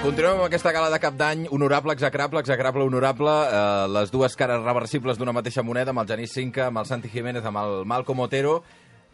[0.00, 4.62] Continuem amb aquesta gala de cap d'any, honorable, execrable, execrable, honorable, eh, les dues cares
[4.64, 8.22] reversibles d'una mateixa moneda, amb el Genís Cinca, amb el Santi Jiménez, amb el Malcom
[8.24, 8.62] Otero,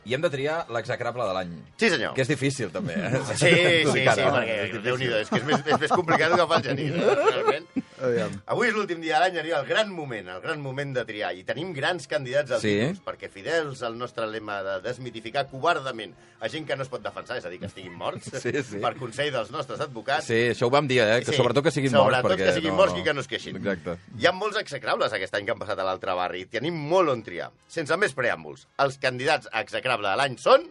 [0.06, 1.56] i hem de triar l'execrable de l'any.
[1.74, 2.14] Sí, senyor.
[2.14, 2.94] Que és difícil, també.
[2.94, 3.24] Eh?
[3.32, 4.84] Sí, sí, sí, ara, perquè, difícil.
[4.86, 7.66] déu-n'hi-do, és que és més, és més complicat que fa el Genís, eh, realment.
[8.02, 8.30] Aviam.
[8.46, 11.30] Avui és l'últim dia de l'any, arriba el gran moment, el gran moment de triar,
[11.34, 12.74] i tenim grans candidats als Sí.
[12.78, 17.02] títols, perquè fidels al nostre lema de desmitificar covardament a gent que no es pot
[17.02, 18.78] defensar, és a dir, que estiguin morts, Sí, sí.
[18.82, 20.26] per consell dels nostres advocats.
[20.26, 21.20] Sí, això ho vam dir, eh?
[21.24, 22.04] Que Sí, sobretot que siguin morts.
[22.04, 23.56] sobretot perquè que siguin morts i que no es queixin.
[23.56, 23.96] Exacte.
[24.18, 27.22] Hi ha molts execrables aquest any que han passat a l'altre barri, tenim molt on
[27.22, 27.50] triar.
[27.66, 30.68] Sense més preàmbuls, els candidats a execrable de l'any són...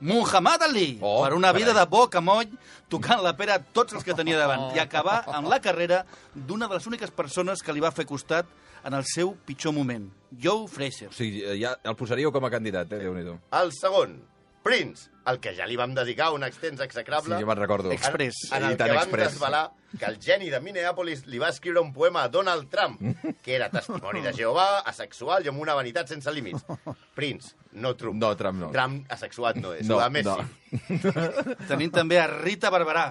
[0.00, 1.84] Muhammad Ali, Oh, per una vida carai.
[1.84, 2.46] de boca moll,
[2.88, 6.04] tocant la pera a tots els que tenia davant, i acabar amb la carrera
[6.34, 8.46] d'una de les úniques persones que li va fer costat
[8.84, 11.08] en el seu pitjor moment, Joe Fraser.
[11.08, 12.98] O sigui, ja el posaríeu com a candidat, eh?
[13.02, 13.38] Déu-n'hi-do.
[13.52, 14.20] El segon,
[14.66, 17.36] Prince, el que ja li vam dedicar un extens execrable.
[17.36, 17.92] Sí, jo me'n recordo.
[17.94, 18.48] Express.
[18.50, 19.32] En, en I el tan que vam express.
[19.36, 19.60] desvelar
[19.96, 22.98] que el geni de Minneapolis li va escriure un poema a Donald Trump,
[23.46, 26.66] que era testimoni de Jehovà, asexual i amb una vanitat sense límits.
[27.14, 28.18] Prince, no Trump.
[28.20, 28.72] No, Trump no.
[28.74, 30.34] Trump asexuat no és, No, no, a Messi.
[30.34, 31.54] no.
[31.70, 33.06] Tenim també a Rita Barberà,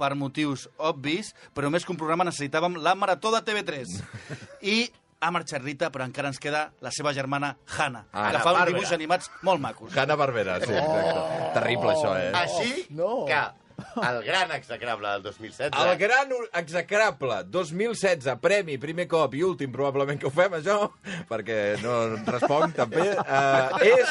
[0.00, 3.98] per motius obvis, però més que un programa necessitàvem la Marató de TV3.
[4.62, 4.78] I
[5.20, 8.66] ha marxat Rita, però encara ens queda la seva germana Hanna, Hanna que fa uns
[8.70, 9.96] dibuixos animats molt macos.
[9.96, 11.50] Hanna Barbera, sí, exacte.
[11.58, 12.30] Terrible, això, eh?
[12.40, 13.10] Així no.
[13.28, 13.40] que
[14.08, 15.72] el gran execrable del 2016...
[15.84, 16.28] El gran
[16.62, 20.90] execrable 2016, premi, primer cop i últim, probablement que ho fem, això,
[21.30, 21.92] perquè no
[22.26, 23.06] responc, també,
[23.40, 24.08] eh, és...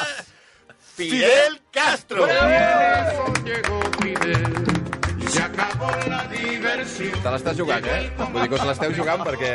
[1.00, 2.26] Fidel Castro!
[2.26, 3.80] Fidel
[4.76, 4.79] y
[5.30, 7.14] se acabó la diversión.
[7.22, 8.10] Te l'estàs jugant, eh?
[8.18, 9.50] Vull dir que us l'esteu jugant perquè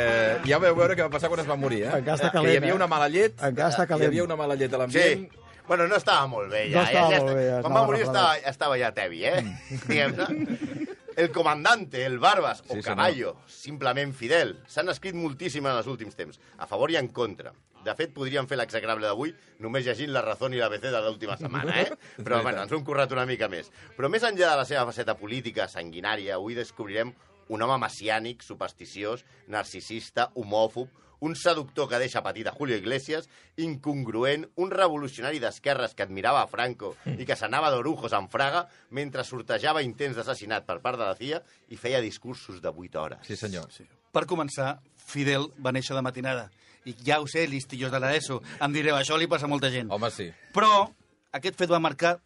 [0.48, 1.92] ja vau veure què va passar quan es va morir, eh?
[2.00, 2.78] Encara està que calent, hi havia eh?
[2.78, 3.36] una mala llet.
[3.42, 4.08] Encara està Hi calent.
[4.12, 4.80] havia una mala llet a Sí.
[4.82, 5.28] l'ambient.
[5.66, 6.78] Bueno, no estava molt bé, ja.
[6.78, 9.42] No estava ja, molt bé, ja Quan va morir estava, estava ja tevi, eh?
[9.88, 10.85] Diguem-ne.
[11.16, 12.84] El comandante, el Barbas o Sí, senyor.
[12.84, 17.54] Caballo, simplement Fidel, s'han escrit moltíssim en els últims temps, a favor i en contra.
[17.86, 19.32] De fet, podríem fer l'execrable d'avui
[19.62, 21.96] només llegint la Razón i la BC de l'última setmana, eh?
[22.26, 23.70] Però, bueno, ens ho hem currat una mica més.
[23.96, 27.14] Però més enllà de la seva faceta política sanguinària, avui descobrirem
[27.48, 30.90] un home messiànic, supersticiós, narcisista, homòfob,
[31.20, 36.50] un seductor que deixa petit a Julio Iglesias, incongruent, un revolucionari d'esquerres que admirava a
[36.50, 41.16] Franco i que s'anava d'orujos amb Fraga mentre sortejava intents d'assassinat per part de la
[41.16, 43.26] CIA i feia discursos de 8 hores.
[43.26, 43.70] Sí, senyor.
[43.72, 43.86] Sí.
[44.12, 46.48] Per començar, Fidel va néixer de matinada.
[46.86, 48.40] I ja ho sé, listillos de l'ESO.
[48.62, 49.90] Em direu, això li passa a molta gent.
[49.90, 50.28] Home, sí.
[50.54, 50.86] Però
[51.34, 52.16] aquest fet va marcar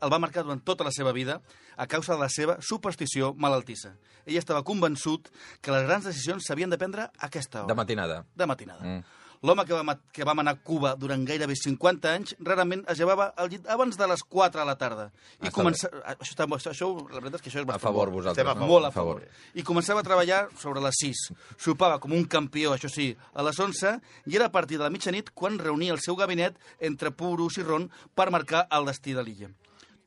[0.00, 1.40] el va marcar durant tota la seva vida
[1.76, 3.94] a causa de la seva superstició malaltissa.
[4.26, 5.30] Ell estava convençut
[5.60, 7.68] que les grans decisions s'havien de prendre a aquesta hora.
[7.72, 8.24] De matinada.
[8.36, 8.84] de matinada.
[8.84, 9.02] Mm.
[9.40, 13.30] L'home que, va, que va manar a Cuba durant gairebé 50 anys rarament es llevava
[13.40, 15.06] al llit abans de les 4 de la tarda.
[15.08, 15.88] Ah, I està comença...
[15.88, 18.18] Això, està, això, això, la veritat és que això és A bastant favor, bo.
[18.18, 18.36] vosaltres.
[18.36, 18.60] Estem a no?
[18.60, 18.74] favor.
[18.74, 19.22] Molt a favor.
[19.56, 21.24] I començava a treballar sobre les 6.
[21.56, 23.94] Sopava com un campió, això sí, a les 11,
[24.28, 27.64] i era a partir de la mitjanit quan reunia el seu gabinet entre puros i
[27.64, 29.48] ron per marcar el destí de l'illa.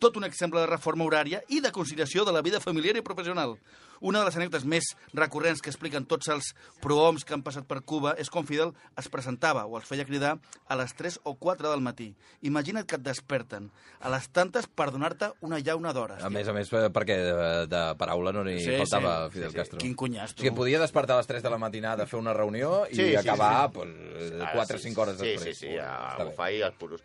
[0.03, 3.53] Tot un exemple de reforma horària i de conciliació de la vida familiar i professional.
[4.03, 6.49] Una de les anècdotes més recurrents que expliquen tots els
[6.83, 10.33] prohoms que han passat per Cuba és com Fidel es presentava o els feia cridar
[10.67, 12.09] a les 3 o 4 del matí.
[12.43, 13.69] Imagina't que et desperten
[14.03, 16.19] a les tantes per donar-te una llauna d'hores.
[16.19, 19.37] A més a més, eh, perquè de, de paraula no n'hi Sí, faltava sí.
[19.37, 19.61] Fidel Sí, sí.
[19.61, 19.79] Castro.
[19.87, 20.55] Quin cunyàs, O sigui, tu.
[20.59, 23.69] podia despertar a les 3 de la matinada, fer una reunió i Sí, sí, acabar
[23.71, 23.79] sí.
[23.79, 25.57] Pues, Ara 4 o 5 hores sí, després.
[25.57, 26.31] Sí, sí, a Està bé.
[26.33, 26.99] bufar i els puros.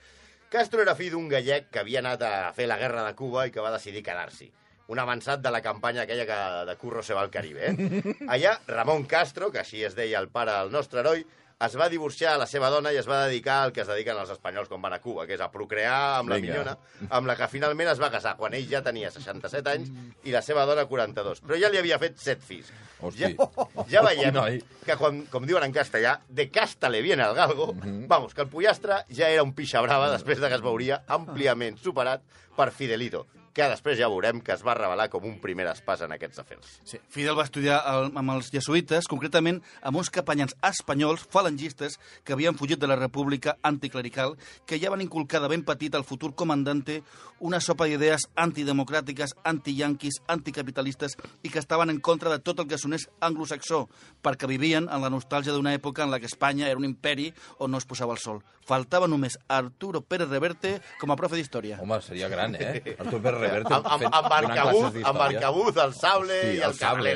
[0.49, 3.51] Castro era fill d'un gallec que havia anat a fer la guerra de Cuba i
[3.53, 4.47] que va decidir quedar-s'hi.
[4.89, 6.39] Un avançat de la campanya aquella que
[6.71, 7.69] de Curro se va al Caribe.
[7.69, 8.15] Eh?
[8.35, 11.27] Allà, Ramon Castro, que així es deia el pare del nostre heroi,
[11.59, 14.31] es va divorciar la seva dona i es va dedicar al que es dediquen els
[14.31, 16.53] espanyols quan van a Cuba, que és a procrear amb la Vinga.
[16.53, 16.75] minyona,
[17.11, 19.91] amb la que finalment es va casar quan ell ja tenia 67 anys
[20.23, 21.43] i la seva dona 42.
[21.43, 22.71] Però ja li havia fet 7 fills.
[23.01, 23.35] Hosti.
[23.35, 24.61] Ja, ja veiem Noi.
[24.85, 28.53] que, quan, com diuen en castellà, de casta le viene al galgo, vamos, que el
[28.53, 32.23] pollastre ja era un pixa brava després de que es veuria àmpliament superat
[32.57, 33.27] per Fidelito,
[33.59, 36.77] que després ja veurem que es va revelar com un primer espàs en aquests afers.
[36.87, 37.01] Sí.
[37.11, 42.55] Fidel va estudiar el, amb els jesuïtes, concretament amb uns capellans espanyols falangistes que havien
[42.55, 47.01] fugit de la república anticlerical, que ja van inculcar de ben petit al futur comandante
[47.41, 52.79] una sopa d'idees antidemocràtiques, antiyanquis, anticapitalistes i que estaven en contra de tot el que
[52.79, 53.89] sonés anglosaxó,
[54.23, 57.75] perquè vivien en la nostàlgia d'una època en la que Espanya era un imperi on
[57.75, 58.39] no es posava el sol.
[58.69, 61.79] Faltava només Arturo Pérez Reverte com a profe d'història.
[61.81, 62.83] Home, seria gran, eh?
[63.01, 66.69] Artur Pérez Reverte Amb, amb, amb donant arcabuz, amb arcabuz, el sable Sí, i el
[66.71, 67.15] el sable.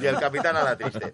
[0.00, 1.12] I el capitán a la triste.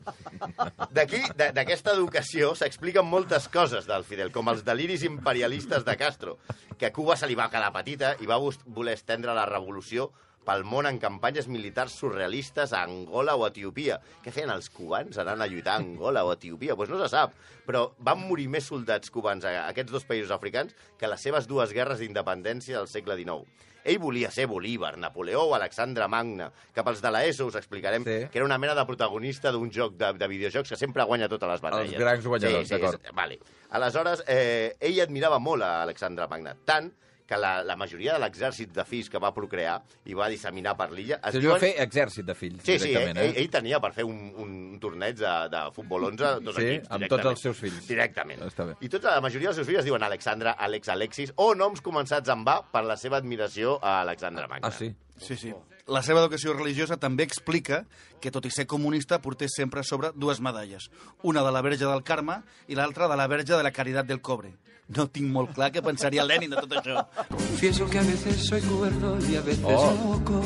[0.95, 6.39] D'aquí, d'aquesta educació, s'expliquen moltes coses del Fidel, com els deliris imperialistes de Castro,
[6.79, 10.11] que a Cuba se li va quedar petita i va voler estendre la revolució
[10.51, 14.01] pel món en campanyes militars surrealistes a Angola o Etiopia.
[14.25, 16.75] Què feien els cubans anant a lluitar a Angola o Etiopia?
[16.75, 17.37] Doncs pues no se sap,
[17.69, 21.71] però van morir més soldats cubans a aquests dos països africans que les seves dues
[21.77, 23.47] guerres d'independència del segle XIX.
[23.85, 28.19] Ell volia ser Bolívar, Napoleó o Alexandre Magna, que pels de l'ESO us explicarem Sí.
[28.29, 31.49] que era una mena de protagonista d'un joc de, de videojocs que sempre guanya totes
[31.49, 31.95] les batalles.
[31.95, 33.01] Els grans guanyadors, sí, sí, d'acord.
[33.17, 33.39] Vale.
[33.71, 36.91] Aleshores, eh, ell admirava molt a Alexandre Magna, tant
[37.31, 39.77] que la, la majoria de l'exèrcit de fills que va procrear
[40.11, 41.21] i va disseminar per l'illa...
[41.23, 43.41] es Si va diuen- fer exèrcit de fills, Sí, sí, ell, directament, ell, eh?
[43.45, 47.05] ell tenia per fer un, un torneig de, de futbol 11, dos Sí, equips, amb
[47.05, 47.11] directament.
[47.15, 47.87] tots els seus fills.
[47.89, 48.43] Directament.
[48.51, 48.75] Està bé.
[48.83, 52.29] I tota la majoria dels seus fills es diuen Alexandre, Àlex, Alexis, o noms començats
[52.35, 54.67] en va per la seva admiració a Alexandre Magna.
[54.67, 54.91] Ah, sí?
[55.21, 55.55] Sí, sí.
[55.91, 57.81] La seva educació religiosa també explica
[58.23, 60.87] que, tot i ser comunista, portés sempre a sobre dues medalles.
[61.27, 62.37] Una de la Verge del Carme
[62.71, 64.53] i l'altra de la Verge de la Caritat del Cobre.
[64.95, 67.03] No tinc molt clar què pensaria Lenin de tot això.
[67.31, 70.15] Confieso que a veces soy cuerdo y a veces Oh.
[70.15, 70.41] loco.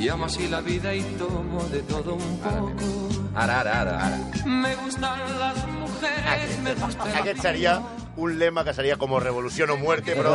[0.00, 3.08] Y amo así la vida y tomo de todo un poco.
[3.34, 4.06] Ara, ara, ara.
[4.06, 4.18] ara.
[4.46, 7.82] Me gustan las mujeres, me gusta la Aquest seria
[8.16, 10.34] un lema que seria com revolución o muerte, però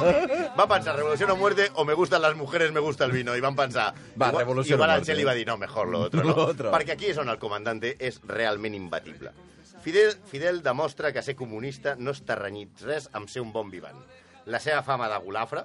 [0.58, 3.36] va pensar revolución o muerte o me gustan las mujeres, me gusta el vino.
[3.36, 3.94] I van pensar...
[4.20, 5.12] Va, igual, revolución igual o muerte.
[5.12, 6.36] Geli va dir, no, mejor lo otro, no?
[6.36, 6.72] Lo otro.
[6.72, 9.34] Perquè aquí és on el comandante és realment imbatible.
[9.84, 14.00] Fidel, Fidel demostra que ser comunista no està renyit res amb ser un bon vivant.
[14.46, 15.64] La seva fama de golafre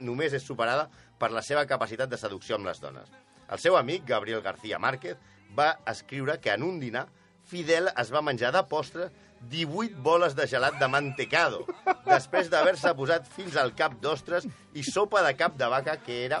[0.00, 0.88] només és superada
[1.18, 3.10] per la seva capacitat de seducció amb les dones.
[3.50, 5.16] El seu amic, Gabriel García Márquez,
[5.56, 7.06] va escriure que en un dinar
[7.46, 9.08] Fidel es va menjar de postre
[9.50, 11.62] 18 boles de gelat de mantecado,
[12.06, 16.40] després d'haver-se posat fins al cap d'ostres i sopa de cap de vaca, que era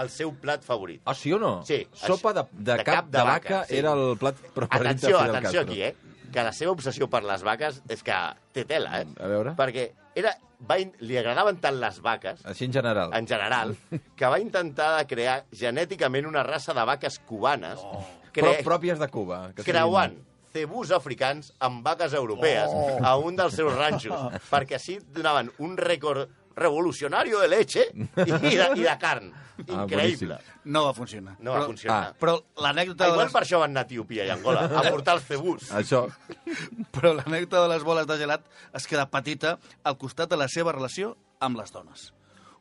[0.00, 1.02] el seu plat favorit.
[1.04, 1.60] Ah, sí o no?
[1.66, 1.82] Sí.
[1.94, 3.76] Sopa de, de, cap, de vaca, sí.
[3.78, 5.72] era el plat preferit Atenció, de Fidel atenció Castro.
[5.72, 6.30] aquí, eh?
[6.34, 8.16] Que la seva obsessió per les vaques és que
[8.56, 9.06] té tela, eh?
[9.22, 9.52] A veure.
[9.58, 9.84] Perquè
[10.18, 10.32] era,
[10.66, 13.14] va, li agradaven tant les vaques, Així en general.
[13.14, 13.76] en general,
[14.16, 18.02] que va intentar de crear genèticament una raça de vaques cubanes Pro,
[18.34, 19.40] cre pròpies de Cuba.
[19.54, 20.16] Que siguin- creuant
[20.54, 22.98] cebús africans amb vaques europees Oh.
[23.02, 24.14] a un dels seus ranxos,
[24.52, 29.32] perquè així donaven un rècord revolucionario de leche i de, i de carn.
[29.68, 30.36] Ah, Increïble.
[30.66, 31.36] No va funcionar.
[31.38, 31.96] no va però, funcionar.
[32.08, 32.32] ah, Però
[32.62, 35.26] l'anècdota de, Igual les, per això van anar a Etiòpia i Angola, a portar els
[35.28, 35.68] cebús.
[35.74, 36.04] Això.
[36.94, 40.72] però l'anècdota de les boles de gelat es queda petita al costat de la seva
[40.74, 42.12] relació amb les dones.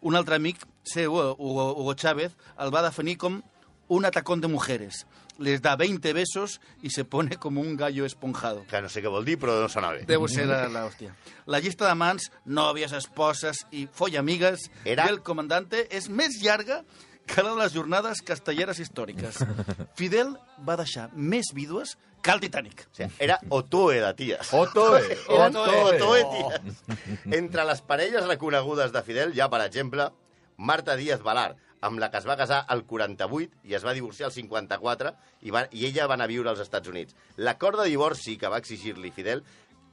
[0.02, 3.42] Un altre amic seu, Hugo, Hugo Chávez, el va definir com
[3.90, 5.06] un atacón de mujeres.
[5.40, 8.66] Les da 20 besos y se pone como un gallo esponjado.
[8.70, 10.04] Que no sé què vol dir, però no sona bé.
[10.06, 11.16] Deu ser la, la hòstia.
[11.50, 16.84] La llista d'amants, nòvies, esposes i follamigues Era- del comandante és més llarga
[17.26, 19.42] que la de les jornades castelleres històriques.
[19.98, 20.36] Fidel
[20.68, 22.86] va deixar més vídues que el Titanic.
[22.86, 24.54] O sigui, era Otoe de ties.
[24.62, 25.02] Otoe.
[25.28, 25.98] Era Otoe.
[25.98, 26.84] Otoe ties.
[27.32, 30.12] Entre les parelles reconegudes de Fidel hi ha, per exemple,
[30.58, 34.30] Marta Díaz Balar, amb la que es va casar al 48 i es va divorciar
[34.30, 35.12] al 54
[35.44, 37.16] i, va, i ella va anar a viure als Estats Units.
[37.38, 39.44] L'acord de divorci que va exigir-li Fidel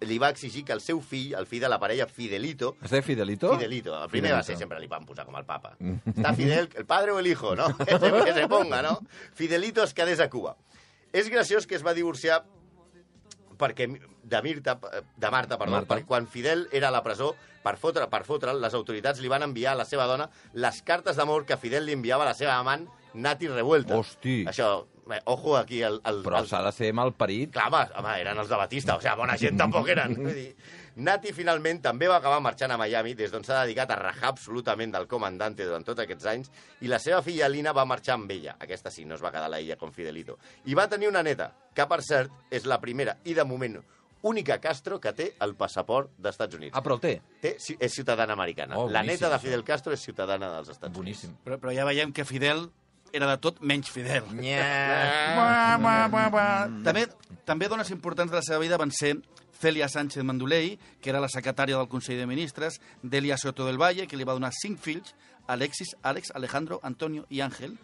[0.06, 3.02] li va exigir que el seu fill, el fill de la parella Fidelito, Es deia
[3.04, 3.50] Fidelito?
[3.52, 3.96] Fidelito.
[4.02, 4.62] El primer va ser, Fidelito.
[4.62, 5.74] sempre li van posar com el papa.
[6.14, 7.66] Està Fidel, el padre o el hijo, no?
[7.84, 8.94] Que se, que se ponga, no?
[9.34, 10.54] Fidelito es quedés a Cuba.
[11.12, 12.44] És graciós que es va divorciar
[13.60, 15.92] perquè de, Mirta, de Marta, perdó, Marta.
[15.94, 19.44] perquè quan Fidel era a la presó, per fotre, per fotre les autoritats li van
[19.46, 22.56] enviar a la seva dona les cartes d'amor que Fidel li enviava a la seva
[22.56, 23.96] amant Nati Revuelta.
[23.98, 24.44] Hosti.
[24.46, 24.86] Això,
[25.24, 26.00] ojo aquí el...
[26.06, 27.50] el, Però el s'ha de ser malparit.
[27.56, 30.14] Clar, home, home, eren els de Batista, o sigui, bona gent tampoc eren.
[30.20, 30.52] Vull dir,
[31.00, 34.94] Nati finalment també va acabar marxant a Miami, des d'on s'ha dedicat a rajar absolutament
[34.94, 36.50] del comandante durant tots aquests anys,
[36.84, 38.56] i la seva filla Lina va marxar amb ella.
[38.60, 40.38] Aquesta sí, no es va quedar la illa com Fidelito.
[40.66, 43.80] I va tenir una neta, que per cert és la primera i de moment
[44.22, 46.76] única Castro que té el passaport d'Estats Units.
[46.76, 47.14] Ah, però el té.
[47.40, 48.76] Té, ci- és ciutadana americana.
[48.76, 49.42] Oh, la boníssim, neta de això.
[49.46, 51.34] Fidel Castro és ciutadana dels Estats Boníssim.
[51.44, 52.66] Però, però ja veiem que Fidel
[53.12, 54.22] era de tot menys Fidel.
[54.30, 54.44] Units.
[56.84, 57.06] També,
[57.44, 59.16] també dones importants de la seva vida van ser
[59.60, 64.06] Celia Sánchez Manduley, que era la secretària del Consell de Ministres, Delia Soto del Valle,
[64.06, 65.14] que li va donar cinc fills,
[65.50, 67.74] Alexis, Àlex, Alejandro, Antonio i Àngel,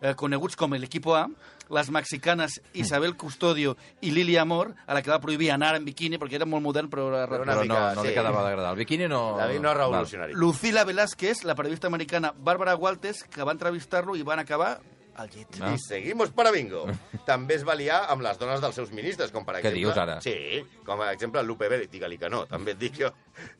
[0.00, 1.26] eh, coneguts com l'Equipo A,
[1.70, 6.18] les mexicanes Isabel Custodio i Lili Amor, a la que va prohibir anar en biquini
[6.18, 8.18] perquè era molt modern, però era Però una Però mica, no, no li sí.
[8.18, 8.74] quedava d'agradar.
[8.74, 9.22] El biquini no...
[9.38, 10.36] David no és revolucionari.
[10.38, 14.76] Lucila Velázquez, la periodista americana Bàrbara Walters, que va entrevistar-lo i van acabar
[15.16, 15.58] al llit.
[15.60, 15.72] Ah.
[15.72, 16.84] I seguimos para bingo.
[17.26, 19.80] També es va liar amb les dones dels seus ministres, com per Què exemple...
[19.80, 20.18] dius, ara?
[20.20, 21.90] Sí, com per exemple Lupe Vélez.
[21.90, 23.10] Digue-li que no, també et dic jo.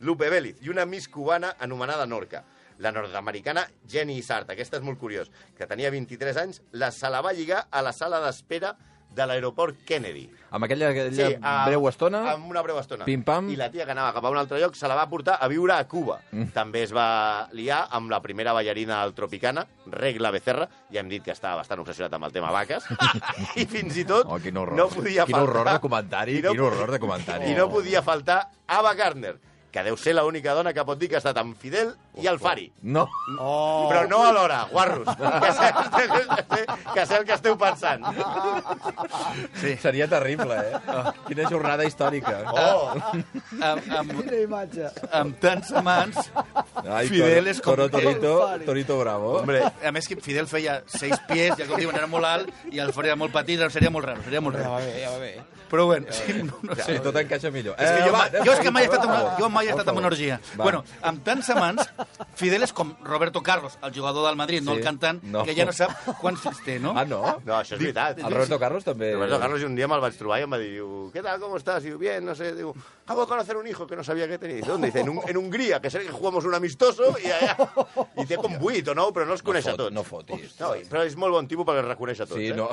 [0.04, 2.44] Lupe Vélez i una miss cubana anomenada Norca.
[2.78, 7.22] La nord-americana Jenny Isart, aquesta és molt curiós, que tenia 23 anys, la se la
[7.24, 8.74] va lligar a la sala d'espera
[9.16, 10.26] de l'aeroport Kennedy.
[10.52, 12.18] Amb aquella, aquella a- breu estona...
[12.34, 13.06] Amb una breu estona.
[13.06, 13.46] Pim-pam.
[13.48, 15.48] I la tia que anava cap a un altre lloc se la va portar a
[15.48, 16.18] viure a Cuba.
[16.32, 16.50] Mm.
[16.52, 20.68] També es va liar amb la primera ballarina del Tropicana, Regla Becerra.
[20.92, 22.84] Ja hem dit que estava bastant obsessionat amb el tema vaques.
[23.62, 24.76] I fins i tot Oh, quin horror.
[24.76, 25.48] no podia Quin faltar...
[25.48, 27.50] horror de comentari, I no, quin horror de comentari.
[27.52, 29.38] I no podia faltar Ava Gardner,
[29.76, 32.38] que deu ser l'única dona que pot dir que ha estat amb Fidel i el
[32.40, 32.70] Fari.
[32.88, 33.02] No.
[33.38, 33.88] Oh.
[33.90, 35.68] Però no alhora, guarros, que sé,
[36.94, 38.00] que sé el que esteu pensant.
[39.60, 39.74] Sí.
[39.82, 40.80] Seria terrible, eh?
[41.28, 42.38] Quina jornada històrica.
[42.52, 42.94] Oh,
[43.60, 44.88] Amb, amb, Quina imatge.
[45.12, 46.30] amb tants amants,
[46.86, 49.34] Ai, Fidel Toro- és com- Toro Torito, Torito Bravo.
[49.40, 52.78] hombre, a més que Fidel feia seis pies, ja com diuen, era molt alt, i
[52.80, 54.86] el Fori era molt petit, seria molt raro, seria molt Ja va raro.
[54.92, 55.34] bé, ja va bé.
[55.70, 56.82] Però bueno, sí, no, no sé.
[56.86, 57.74] Sí, tot encaixa millor.
[57.78, 59.88] És que jo, va, jo és que mai he estat una, jo mai he estat
[59.90, 60.40] en una orgia.
[60.54, 60.62] Va.
[60.62, 61.88] Bueno, amb tants amants,
[62.38, 64.78] Fidel és com Roberto Carlos, el jugador del Madrid, no Sí.
[64.78, 65.42] el cantant, No.
[65.44, 66.94] que ja no sap quants fills té, no?
[66.96, 67.40] Ah, no?
[67.44, 68.18] no, això és veritat.
[68.18, 69.12] El Roberto Carlos també...
[69.14, 71.56] Roberto Carlos un día me vaig trobar y em va dir, diu, ¿qué tal, cómo
[71.56, 71.84] estás?
[71.84, 72.74] Y yo, bien, no sé, digo,
[73.06, 74.66] acabo de conocer un hijo que no sabía que tenía.
[74.66, 74.88] ¿Dónde?
[74.88, 77.54] Dice, en, un, en Hungría, que sé que jugamos un amistoso i allà...
[78.18, 79.94] I té com vuit o nou, però no els coneix a fot- tots.
[79.94, 80.56] no fotis.
[80.58, 82.56] No, però és molt bon tipus perquè els reconeix a tots, Sí, eh?
[82.58, 82.66] no.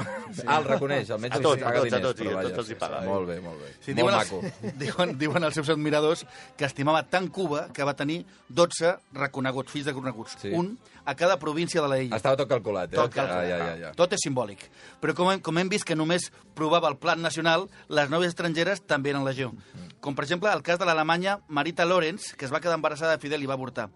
[0.48, 2.58] Ah, el reconeix, almenys A tots, a paga tots, a diners, tots, i a tots
[2.64, 3.02] els hi sí, paga.
[3.04, 3.70] sí, Molt bé, molt bé.
[3.80, 4.42] Sí, molt diuen, maco.
[4.42, 6.26] els, diuen, diuen els seus admiradors
[6.58, 10.38] que estimava tant Cuba que va tenir 12 reconeguts, fills de reconeguts.
[10.42, 10.50] Sí.
[10.58, 10.74] Un
[11.06, 12.16] a cada província de la illa.
[12.16, 12.96] Estava tot calculat, eh?
[12.96, 13.44] Tot calculat.
[13.44, 13.90] Ah, ja, ja, ja.
[14.00, 14.62] Tot és simbòlic.
[15.04, 18.80] Però com hem, com hem vist que només provava el plan nacional, les noies estrangeres
[18.88, 19.52] també eren legió.
[20.00, 23.20] Com, per exemple, el cas de l'alemanya Marita Lorenz, que es va quedar embarassada de
[23.20, 23.90] Fidel i va avortar.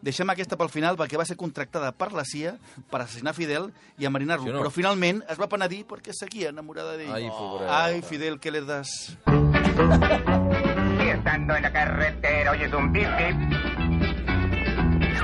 [0.00, 2.54] Deixem aquesta pel final perquè va ser contractada per la CIA
[2.88, 3.68] per assassinar Fidel
[4.00, 4.46] i enverinar-lo.
[4.48, 4.62] Sí no?
[4.64, 7.12] Però finalment es va penedir perquè seguia enamorada d'ell.
[7.12, 7.68] Ai, pobret.
[7.68, 9.18] Ai, Fidel, què le das?
[11.04, 13.36] Estando en la carretera oyes un pip pip.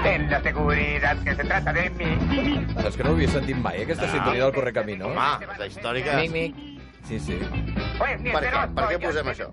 [0.05, 2.13] Ten la seguridad que se trata de mí.
[2.77, 5.15] Saps que no ho havia sentit mai, aquesta sintonia del Correcamino?
[5.15, 6.21] Home, la històrica...
[6.21, 6.81] Mic, mic.
[7.09, 7.39] Sí, sí.
[7.97, 9.53] Pues ni Per què, per què posem se això?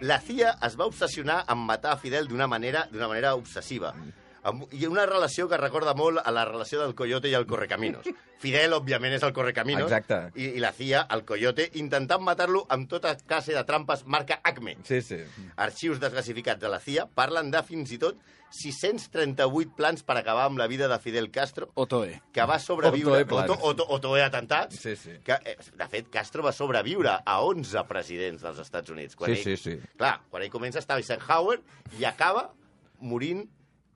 [0.00, 3.92] La CIA es va obsessionar amb matar a Fidel d'una manera, d'una manera obsessiva.
[4.48, 8.08] Amb, I una relació que recorda molt a la relació del Coyote i el Correcaminos.
[8.40, 9.90] Fidel, òbviament, és el Correcaminos.
[9.90, 10.32] Exacte.
[10.40, 14.78] I, I la CIA, el Coyote, intentant matar-lo amb tota classe de trampes marca Acme.
[14.88, 15.20] Sí, sí.
[15.60, 18.16] Arxius desclassificats de la CIA parlen de fins i tot
[18.50, 22.20] 638 plans per acabar amb la vida de Fidel Castro, Otoe.
[22.34, 23.22] que va sobreviure...
[23.24, 24.80] Otoe Otoe atentats.
[24.80, 25.16] Sí, sí.
[25.24, 29.16] Que, eh, de fet, Castro va sobreviure a 11 presidents dels Estats Units.
[29.18, 29.78] Sí, ell, sí, sí.
[29.96, 31.60] Clar, quan ell comença està Eisenhower
[31.98, 32.50] i acaba
[33.00, 33.46] morint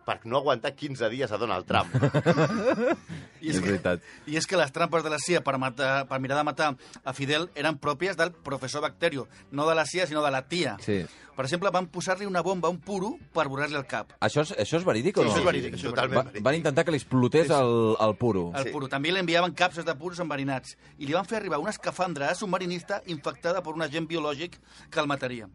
[0.04, 1.88] per no aguantar 15 dies a Donald Trump.
[3.44, 4.00] I És veritat.
[4.30, 6.70] I és que les trampes de la CIA per, matar, per mirar de matar
[7.04, 10.76] a Fidel eren pròpies del professor Bacterio, no de la CIA, sinó de la tia.
[10.80, 11.02] Sí.
[11.34, 14.12] Per exemple, van posar-li una bomba a un puro per borrar-li el cap.
[14.22, 15.32] Això és, això és verídic o Sí, no?
[15.34, 16.44] això és verídic, això és totalment Va, verídic.
[16.46, 18.46] van intentar que li explotés el, el puro.
[18.54, 18.70] El Sí.
[18.70, 18.88] puro.
[18.88, 23.02] També li enviaven capses de puros enverinats i li van fer arribar una escafandra submarinista
[23.06, 24.56] infectada per un agent biològic
[24.90, 25.48] que el mataria.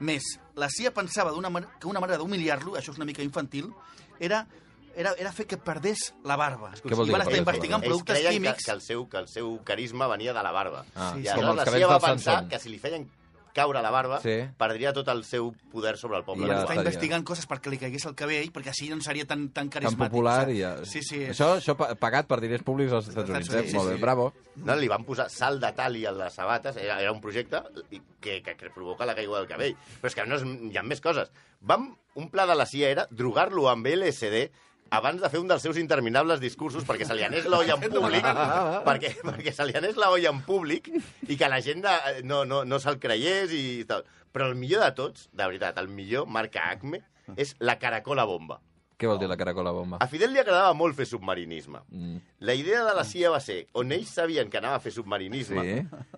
[0.00, 0.22] Més,
[0.54, 3.72] la CIA pensava d'una man- que una manera d'humiliar-lo, això és una mica infantil,
[4.20, 4.44] era,
[4.94, 6.70] era, era fer que perdés la barba.
[6.82, 7.82] Què vol dir van que estar investigant?
[7.82, 8.64] Ells productes creien que, químics...
[8.64, 10.84] que, el seu, que el seu carisma venia de la barba.
[10.94, 13.08] Ah, I sí, aleshores la CIA va pensar que si li feien
[13.58, 14.36] caure la barba, Sí.
[14.56, 16.46] perdria tot el seu poder sobre el poble.
[16.46, 16.82] I ja estaria.
[16.84, 19.98] investigant coses perquè li caigués el cabell, perquè així no seria tan, tan Tan carismàtic.
[20.14, 20.54] popular saps?
[20.54, 20.72] i ja...
[20.86, 21.20] Sí, sí.
[21.26, 23.62] Això, això pa- pagat per diners públics als Estats Units, eh?
[23.74, 24.02] Molt sí, bé, sí.
[24.02, 24.32] bravo.
[24.62, 27.60] No, li van posar sal de tali a les sabates, era, era un projecte
[27.90, 29.76] i- que, que, que provoca la caiguda del cabell.
[30.00, 31.30] Però és que no és, hi ha més coses.
[31.60, 34.48] Vam, un pla de la CIA era drogar-lo amb LSD
[34.90, 38.28] abans de fer un dels seus interminables discursos perquè se li anés l'olla en públic,
[38.86, 40.88] perquè, perquè se li anés l'olla en públic
[41.28, 44.06] i que la gent eh, no, no, no se'l creiés i tal.
[44.32, 47.02] Però el millor de tots, de veritat, el millor, marca Acme,
[47.36, 48.60] és la caracola bomba.
[48.98, 50.00] Què vol dir la caracola bomba?
[50.02, 51.84] A Fidel li agradava molt fer submarinisme.
[51.88, 52.16] Mm.
[52.48, 55.62] La idea de la CIA va ser, on ells sabien que anava a fer submarinisme,
[55.68, 56.16] Sí?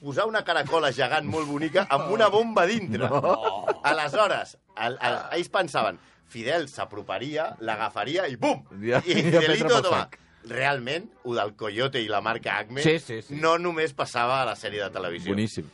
[0.00, 3.04] posar una caracola gegant molt bonica amb una bomba dintre.
[3.04, 3.66] No.
[3.84, 5.98] Aleshores, el, el, ells pensaven,
[6.30, 8.62] Fidel s'aproparia, l'agafaria i bum!
[8.84, 10.04] Ja- I ja Fidelito, pel toma.
[10.48, 13.34] Realment, ho del Coyote i la marca Acme Sí, sí, sí.
[13.36, 15.34] no només passava a la sèrie de televisió.
[15.34, 15.66] Boníssim.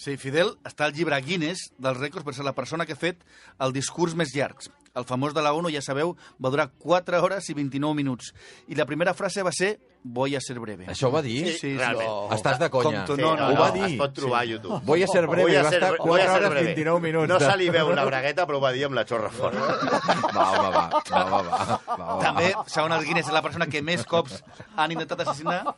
[0.00, 3.24] Sí, Fidel està al llibre Guinness dels rècords per ser la persona que ha fet
[3.60, 4.60] el discurs més llarg.
[4.96, 8.32] El famós de la ONU, ja sabeu, va durar 4 hores i 29 minuts.
[8.66, 10.86] I la primera frase va ser voy a ser breve.
[10.86, 11.46] Això ho va dir?
[11.52, 12.08] Sí, sí, realment.
[12.08, 12.28] no.
[12.34, 13.04] Estàs de conya.
[13.04, 13.84] Com tu, Sí, no, ho va dir.
[13.84, 14.80] Es pot trobar a YouTube.
[14.84, 16.50] Voy a ser breve, Voy a va ser estar bre- voy a 4 ser hores
[16.50, 16.66] breve.
[16.66, 17.28] 29 minuts.
[17.28, 19.60] No se li veu la bragueta, però ho va dir amb la xorra fora.
[19.60, 22.18] Va, va, va, va, va, va, va.
[22.22, 24.42] També, segons el Guinness, és la persona que més cops
[24.76, 25.74] han intentat assassinar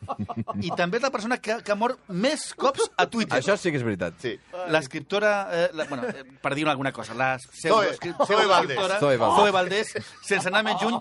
[0.63, 3.39] i també és la persona que, que ha mort més cops a Twitter.
[3.41, 4.15] Això sí que és veritat.
[4.23, 4.37] Sí.
[4.69, 7.99] L'escriptora, eh, la, bueno, eh, per dir alguna cosa, la Zoe Valdés.
[7.99, 9.37] pseudoescriptora Zoe Valdés.
[9.41, 10.95] Zoe Valdés, sense anar més juny,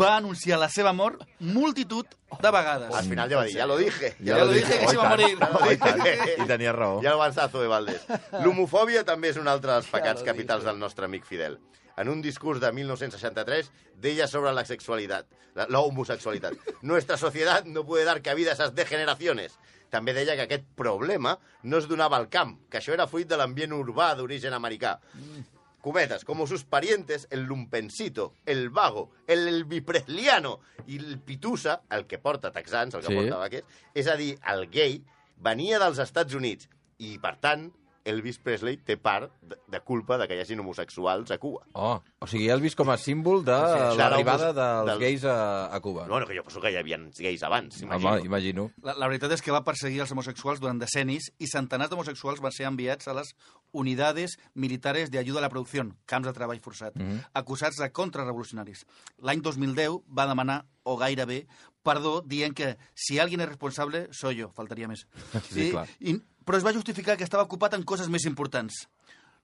[0.00, 2.06] va anunciar la seva mort multitud
[2.40, 2.90] de vegades.
[2.94, 4.14] Al final ja va dir, ja lo dije.
[4.24, 5.36] Ja lo dije que Oh, se va a morir.
[5.60, 6.02] Oh, i tant.
[6.42, 6.98] I tenia raó.
[7.04, 8.02] Ja el va alçar Zoe Valdés.
[8.42, 11.58] L'homofòbia també és un altre dels pecats capitals del nostre amic Fidel.
[11.96, 13.70] En un discurs de 1963
[14.02, 16.56] deia sobre la sexualitat, la, la homosexualitat.
[16.82, 19.54] Nuestra sociedad no puede dar cabida a esas degeneraciones.
[19.94, 23.36] També deia que aquest problema no es donava al camp, que això era fruit de
[23.38, 24.96] l'ambient urbà d'origen americà.
[25.84, 32.16] Cometes, como sus parientes, el lumpencito, el vago, el elvipresliano i el pitusa, el que
[32.18, 33.14] porta texans, el que Sí.
[33.18, 35.02] porta vaquers, és a dir, el gay,
[35.36, 37.66] venia dels Estats Units i, per tant,
[38.04, 41.62] Elvis Presley té part de, de culpa de que hi hagin homosexuals a Cuba.
[41.72, 45.24] Oh, o sigui, el vist com a símbol de Sí, l'arribada del- dels del- gais
[45.24, 46.04] a, a Cuba.
[46.06, 48.12] Bueno, que jo penso que hi havia gais abans, imagino.
[48.12, 48.66] Home, imagino.
[48.82, 52.52] La, la veritat és que va perseguir els homosexuals durant decennis i centenars d'homosexuals van
[52.52, 53.32] ser enviats a les
[53.72, 56.94] Unidades Militares de Ayuda a la Producció, camps de treball forçat,
[57.34, 58.84] acusats de contrarrevolucionaris.
[59.24, 61.46] L'any 2010 va demanar, o gairebé,
[61.84, 65.06] perdó, dient que si alguien és responsable, soy yo, faltaria més.
[65.50, 65.88] Sí, clar.
[66.00, 66.14] I,
[66.44, 68.84] però es va justificar que estava ocupat en coses més importants.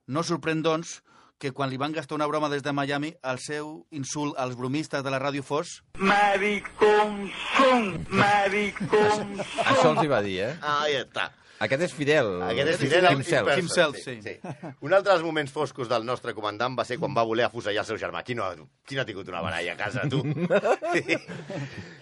[0.07, 1.01] No sorprèn, doncs,
[1.41, 5.03] que quan li van gastar una broma des de Miami, el seu insult als bromistes
[5.03, 9.39] de la ràdio fos Mariconsum, mariconsum.
[9.65, 10.53] Això els hi va dir, eh?
[10.61, 11.31] Ah, ja està.
[11.61, 12.29] Aquest és Fidel.
[12.47, 13.51] Aquest és Fidel himself.
[13.53, 13.97] Himself.
[14.01, 14.73] Himself, sí.
[14.81, 17.89] Un altre dels moments foscos del nostre comandant va ser quan va voler afusellar el
[17.91, 18.23] seu germà.
[18.25, 18.47] Qui no,
[18.89, 20.23] qui no ha tingut una baralla a casa, tu?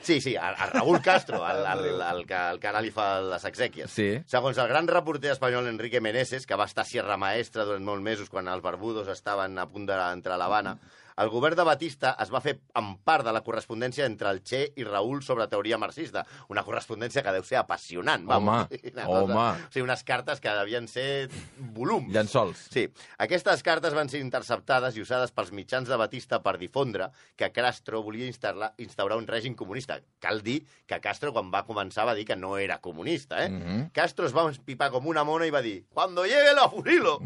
[0.09, 3.19] Sí, sí, el, el Raúl Castro, el, el, el, que, el que ara li fa
[3.21, 3.91] les exèquies.
[3.93, 4.07] Sí.
[4.31, 8.07] Segons el gran reporter espanyol Enrique Meneses, que va estar a Sierra Maestra durant molts
[8.07, 10.79] mesos quan els barbudos estaven a punt d'entrar a l'Havana,
[11.19, 14.61] el govern de Batista es va fer en part de la correspondència entre el Che
[14.79, 16.25] i Raúl sobre teoria marxista.
[16.49, 18.27] Una correspondència que deu ser apassionant.
[18.27, 18.69] vamos.
[18.71, 19.35] Home, Una home.
[19.35, 21.29] O sigui, unes cartes que devien ser
[21.75, 22.13] volums.
[22.15, 22.69] Llençols.
[22.73, 22.87] Sí.
[23.19, 28.03] Aquestes cartes van ser interceptades i usades pels mitjans de Batista per difondre que Castro
[28.03, 29.99] volia instaurar, instaurar un règim comunista.
[30.21, 33.45] Cal dir que Castro, quan va començar, va dir que no era comunista.
[33.45, 33.51] Eh?
[33.51, 33.91] Mhm.
[33.93, 37.19] Castro es va empipar com una mona i va dir «Cuando llegue lo fusilo!»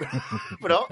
[0.62, 0.86] Però,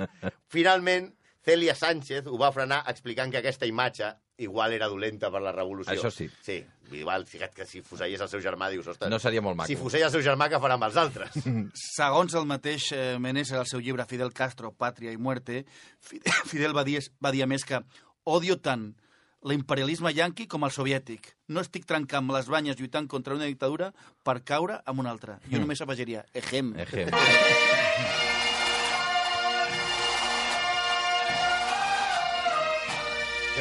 [0.48, 1.12] finalment,
[1.48, 4.11] Celia Sánchez ho va frenar explicant que aquesta imatge
[4.44, 5.94] igual era dolenta per la revolució.
[5.94, 6.26] Això sí.
[6.44, 6.58] Sí,
[6.92, 9.08] igual, fíjate que si fusellés el seu germà, dius, ostres...
[9.08, 9.70] No seria molt maco.
[9.70, 11.40] Si fusella el seu germà, què farà amb els altres?
[11.96, 15.64] Segons el mateix eh, Meneses al seu llibre Fidel Castro, Pàtria i Muerte,
[16.52, 17.80] Fidel, va, dir, va dir a més que
[18.28, 18.90] odio tant
[19.48, 21.32] l'imperialisme yanqui com el soviètic.
[21.48, 25.40] No estic trencant les banyes lluitant contra una dictadura per caure amb una altra.
[25.48, 26.74] Jo només afegiria, ejem.
[26.84, 27.14] Ejem.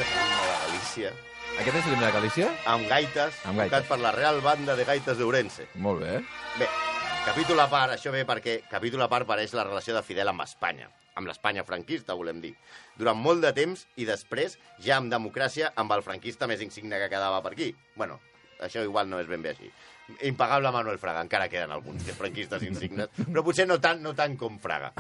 [0.04, 1.12] l'himne de Galícia.
[1.58, 2.50] Aquest és l'himne de Galícia?
[2.66, 3.72] amb gaites, Amb gaites.
[3.72, 5.68] tocat per la Real Banda de Gaites d'Ourense.
[5.76, 6.20] Molt bé.
[6.60, 6.68] Bé,
[7.26, 10.42] capítol a part, això ve perquè capítol a part pareix la relació de Fidel amb
[10.46, 12.54] Espanya, amb l'Espanya franquista, volem dir.
[12.98, 17.10] Durant molt de temps i després, ja amb democràcia, amb el franquista més insigne que
[17.10, 17.74] quedava per aquí.
[17.96, 18.20] Bueno,
[18.62, 19.72] això igual no és ben bé així.
[20.24, 24.38] Impagable Manuel Fraga, encara queden alguns que franquistes insignes, però potser no tant, no tant
[24.38, 24.94] com Fraga.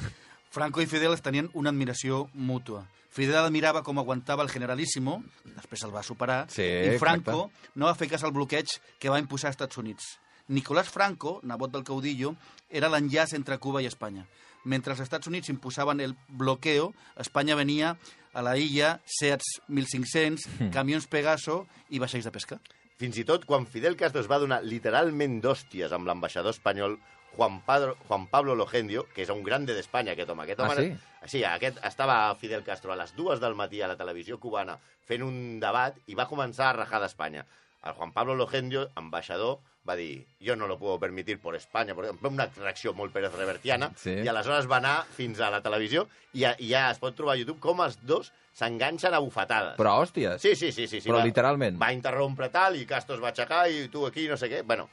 [0.49, 2.85] Franco i Fidel es tenien una admiració mútua.
[3.09, 5.21] Fidel admirava com aguantava el generalíssimo,
[5.55, 9.19] després el va superar, Sí, i Franco no va fer cas al bloqueig que va
[9.19, 10.17] imposar als Estats Units.
[10.47, 12.35] Nicolás Franco, nebot del caudillo,
[12.69, 14.27] era l'enllaç entre Cuba i Espanya.
[14.63, 17.95] Mentre els Estats Units imposaven el bloqueo, Espanya venia
[18.33, 22.59] a la illa Seats 1500, camions Pegaso i vaixells de pesca.
[22.97, 26.97] Fins i tot quan Fidel Castro es va donar literalment d'hòsties amb l'ambaixador espanyol
[27.35, 30.43] Juan, Padro, Juan Pablo Logendio, que és un grande d'Espanya, aquest home.
[30.43, 30.97] Aquest Ah, home sí?
[31.27, 35.21] Sí, aquest, estava Fidel Castro a les dues del matí a la televisió cubana fent
[35.23, 37.45] un debat i va començar a rajar d'Espanya.
[37.85, 42.03] El Juan Pablo Logendio, ambaixador, va dir yo no lo puedo permitir por España, por
[42.05, 44.11] ejemplo, una reacció molt Pérez Revertiana, Sí.
[44.23, 47.35] i aleshores va anar fins a la televisió i ja, i ja es pot trobar
[47.35, 49.77] a YouTube com els dos s'enganxen a bufetades.
[49.77, 50.41] Però, hòsties.
[50.41, 50.87] Sí, sí, sí.
[50.87, 51.77] sí, sí Però va, literalment.
[51.79, 54.63] Va interrompre tal, i Castro es va aixecar, i tu aquí, no sé què.
[54.65, 54.89] Bueno,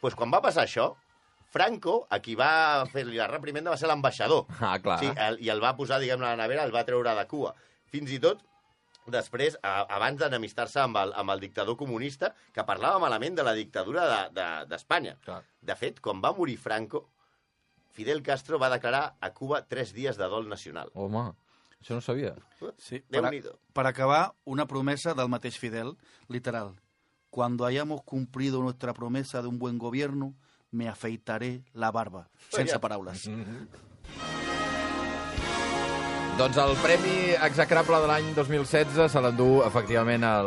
[0.00, 0.94] pues quan va passar això,
[1.50, 4.44] Franco, a qui va fer-li la reprimenda, va ser l'ambaixador.
[4.60, 5.00] Ah, clar.
[5.02, 7.54] Sí, el, I el va posar, diguem a la nevera, el va treure de cua.
[7.90, 8.44] Fins i tot,
[9.10, 13.54] després, a, abans d'enemistar-se amb, el, amb el dictador comunista, que parlava malament de la
[13.58, 14.36] dictadura d'Espanya.
[14.36, 15.16] De, d'Espanya.
[15.26, 15.40] Clar.
[15.60, 17.08] de fet, quan va morir Franco,
[17.90, 20.92] Fidel Castro va declarar a Cuba tres dies de dol nacional.
[20.94, 21.32] Home,
[21.80, 22.36] això no ho sabia.
[22.78, 23.56] Sí, per, a, Déu-n'hi-do.
[23.74, 25.96] per acabar, una promesa del mateix Fidel,
[26.28, 26.76] literal.
[27.30, 30.34] Cuando hayamos cumplido nuestra promesa de un buen gobierno,
[30.72, 32.28] me afeitaré la barba.
[32.50, 33.28] Sense paraules.
[36.40, 40.46] Doncs el Premi Execrable de l'any 2016 se l'endú, efectivament, el,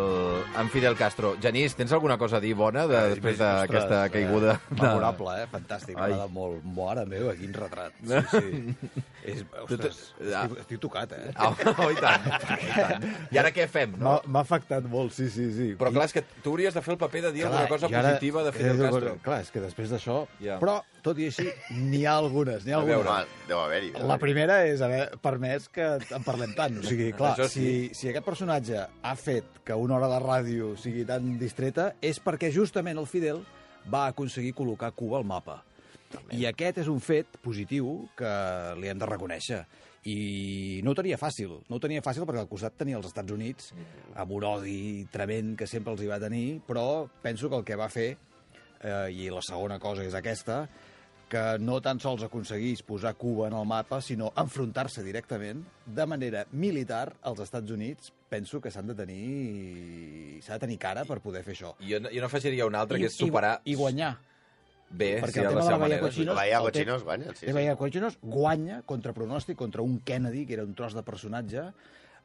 [0.58, 1.36] en Fidel Castro.
[1.42, 4.56] Genís, tens alguna cosa a dir bona de, després d'aquesta Ostres, caiguda?
[4.72, 5.46] Eh, memorable, eh?
[5.52, 6.16] Fantàstic, Ai.
[6.16, 6.64] m'agrada molt.
[6.80, 7.94] Mare meva, quin retrat.
[8.02, 9.04] Sí, sí.
[9.36, 10.00] És, ostres,
[10.34, 10.48] Ah.
[10.48, 11.30] estic, estic tocat, eh?
[11.38, 11.54] Oh,
[11.86, 12.26] oh, i tant,
[12.66, 13.06] i tant.
[13.30, 14.16] I ara què fem, no?
[14.26, 15.70] M'ha afectat molt, sí, sí, sí.
[15.78, 18.16] Però clar, és que tu hauries de fer el paper de dir alguna cosa ara-
[18.18, 19.16] positiva de Fidel eh, Castro.
[19.30, 20.24] Clar, és que després d'això...
[20.42, 20.58] Ja.
[20.64, 23.02] Però, tot i així, n'hi ha algunes, n'hi ha veure.
[23.02, 23.34] algunes.
[23.34, 23.92] Home, deu haver-hi.
[23.98, 26.80] deu La primera és haver permès que en parlem tant.
[26.80, 30.74] O sigui, clar, Això si, si aquest personatge ha fet que una hora de ràdio
[30.80, 33.44] sigui tan distreta és perquè justament el Fidel
[33.92, 35.60] va aconseguir col·locar Cuba al mapa.
[36.32, 38.30] I aquest és un fet positiu que
[38.78, 39.64] li hem de reconèixer.
[40.06, 41.56] I no ho tenia fàcil.
[41.72, 43.72] No ho tenia fàcil perquè al costat tenia els Estats Units
[44.20, 47.80] amb un odi tremend que sempre els hi va tenir, però penso que el que
[47.80, 48.10] va fer,
[48.84, 50.68] eh, i la segona cosa és aquesta,
[51.34, 56.44] que no tan sols aconseguís posar Cuba en el mapa, sinó enfrontar-se directament de manera
[56.52, 61.42] militar als Estats Units, penso que s'han de tenir s'ha de tenir cara per poder
[61.46, 61.74] fer això.
[61.82, 63.56] Jo, no- jo no afegiria una altra, que és superar...
[63.66, 64.14] I, i guanyar.
[64.94, 66.00] Bé, perquè sí, el tema de la Bahia.
[66.04, 66.36] Cochinos...
[66.38, 67.54] Bahia Cochinos guanya, sí, de sí.
[67.58, 71.64] Bahia Cochinos guanya contra pronòstic, contra un Kennedy, que era un tros de personatge,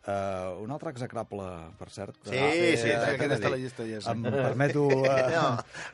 [0.08, 1.44] Uh, un altre execrable,
[1.76, 2.14] per cert.
[2.24, 3.14] Sí, Ah, sí, Sí, exacte.
[3.18, 3.98] aquest està a la llista, ja.
[4.00, 4.08] Sí.
[4.14, 4.84] Em permeto...
[4.86, 5.02] Uh,
[5.34, 5.42] No,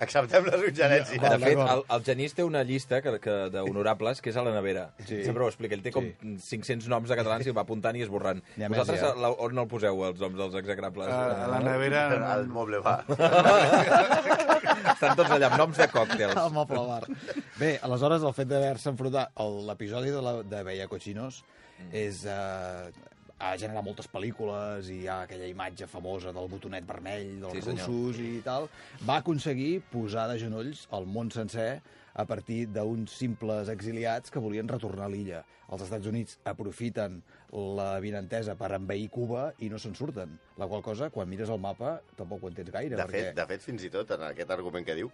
[0.04, 1.18] acceptem la suggerència.
[1.22, 4.44] Va, De fet, el, el Genís té una llista que, que d'honorables que és a
[4.46, 4.84] la nevera.
[5.08, 5.24] Sí.
[5.26, 5.74] Sempre ho explica.
[5.74, 8.38] Ell té com 500 noms de catalans i va apuntant i esborrant.
[8.54, 9.10] Més, Vosaltres ja.
[9.18, 11.10] la, on el poseu, els noms dels execrables?
[11.10, 12.04] A, a la nevera...
[12.36, 13.00] El moble va.
[14.94, 16.36] Estan tots allà amb noms de còctels.
[16.38, 17.02] al moble bar.
[17.58, 19.34] Bé, aleshores, el fet d'haver-se enfrontat...
[19.64, 21.42] L'episodi de, la, de Veia Cochinos
[21.74, 21.88] Mm.
[21.98, 22.20] és...
[22.30, 22.92] Eh,
[23.44, 27.60] ha generat moltes pel·lícules i hi ha aquella imatge famosa del botonet vermell, dels Sí,
[27.62, 27.86] sí, senyor.
[27.90, 28.68] russos i tal.
[29.08, 31.82] Va aconseguir posar de genolls el món sencer
[32.14, 35.42] a partir d'uns simples exiliats que volien retornar a l'illa.
[35.72, 37.22] Els Estats Units aprofiten
[37.78, 40.38] la vinentesa per envair Cuba i no se'n surten.
[40.60, 42.94] La qual cosa, quan mires el mapa, tampoc ho entens gaire.
[42.96, 43.24] De perquè...
[43.30, 45.10] fet, de fet, fins i tot, en aquest argument que diu,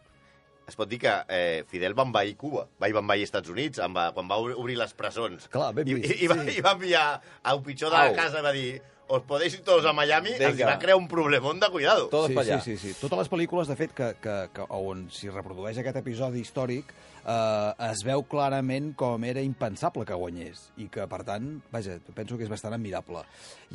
[0.70, 3.82] es pot dir que eh, Fidel va envair Cuba, va, i va envair Estats Units,
[3.84, 5.48] en va, quan va obrir- les presons.
[5.52, 6.56] Clar, ben I, vist, i, i, va, sí.
[6.58, 7.04] I va enviar
[7.50, 10.48] al pitjor de la casa, va dir, os podéis ir todos a Miami, Vinga.
[10.48, 12.06] els va crear un problemón de cuidado.
[12.12, 12.60] Tot sí, allà.
[12.62, 12.98] Sí, sí, sí.
[13.00, 17.88] Totes les pel·lícules, de fet, que, que, que, on s'hi reprodueix aquest episodi històric, eh,
[17.90, 22.46] es veu clarament com era impensable que guanyés i que, per tant, vaja, penso que
[22.46, 23.24] és bastant admirable.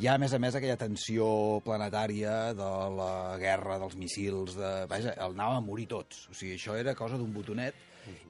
[0.00, 1.28] Hi ha, a més a més, aquella tensió
[1.66, 4.72] planetària de la guerra dels missils, de...
[4.88, 6.24] vaja, el anàvem a morir tots.
[6.32, 7.76] O sigui, això era cosa d'un botonet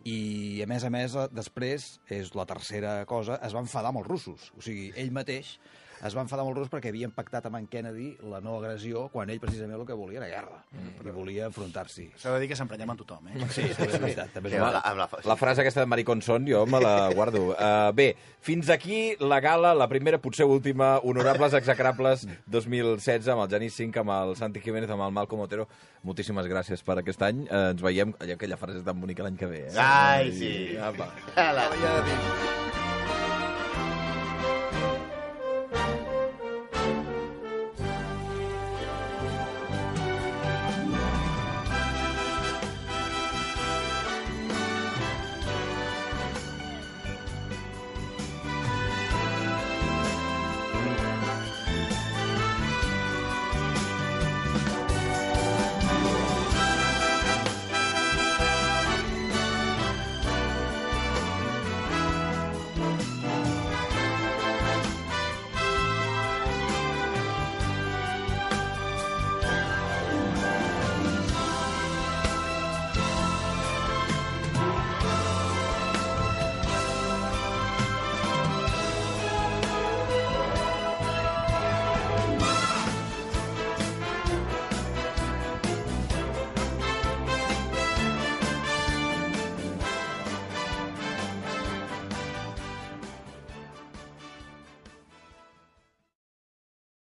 [0.06, 0.18] i,
[0.62, 4.10] a més a més, eh, després, és la tercera cosa, es va enfadar amb els
[4.10, 4.50] russos.
[4.56, 5.56] O sigui, ell mateix
[6.04, 9.30] es va enfadar els russos perquè havien pactat amb en Kennedy la no agressió quan
[9.32, 10.60] ell precisament el que volia era guerra
[11.06, 12.10] i volia enfrontar-s'hi.
[12.20, 13.38] S'ha de dir que s'emprenyava amb tothom, eh?
[13.48, 14.82] Sí, sí, és veritat, també és veritat.
[14.84, 17.52] la, la, La frase aquesta de Maricón Son, jo me la guardo.
[17.54, 23.50] Uh, bé, fins aquí la gala, la primera, potser última, Honorables Execrables 2016, amb el
[23.56, 25.68] Genís Cinc, amb el Santi Jiménez, amb el Malcom Otero.
[26.06, 27.46] Moltíssimes gràcies per aquest any.
[27.46, 29.66] Uh, ens veiem, allò, aquella frase tan bonica l'any que ve.
[29.70, 29.74] Eh?
[29.80, 30.54] Ai, sí.
[30.76, 31.10] Apa.
[31.36, 32.65] Ja dic.